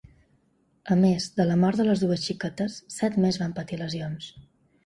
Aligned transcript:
A 0.95 0.97
més, 1.01 1.27
de 1.35 1.45
la 1.49 1.59
mort 1.65 1.81
de 1.83 1.87
les 1.89 2.03
dues 2.05 2.25
xiquetes, 2.31 2.81
set 2.97 3.21
més 3.27 3.41
van 3.45 3.55
patir 3.63 3.81
lesions. 3.83 4.33